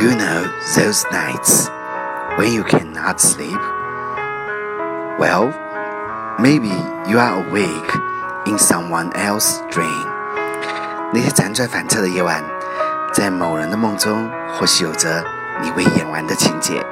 [0.00, 1.68] You know those nights
[2.38, 3.60] when you cannot sleep?
[5.18, 5.52] Well,
[6.38, 6.72] maybe
[7.06, 7.94] you are awake
[8.46, 10.06] in someone else's dream.
[11.12, 12.42] 那些辗转反侧的夜晚，
[13.12, 15.22] 在某人的梦中，或许有着
[15.60, 16.82] 你未演完的情节。